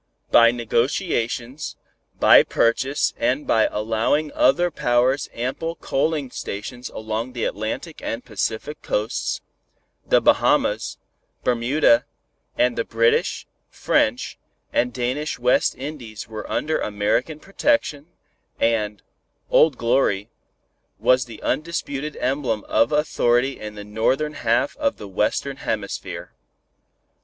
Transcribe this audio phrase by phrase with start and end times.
[0.31, 1.75] By negotiations,
[2.19, 8.81] by purchase and by allowing other powers ample coaling stations along the Atlantic and Pacific
[8.81, 9.41] coasts,
[10.03, 10.97] the Bahamas,
[11.43, 12.05] Bermuda
[12.57, 14.39] and the British, French
[14.73, 18.07] and Danish West Indies were under American protection,
[18.59, 19.03] and
[19.51, 20.31] "Old Glory"
[20.97, 26.31] was the undisputed emblem of authority in the northern half of the Western Hemisphere.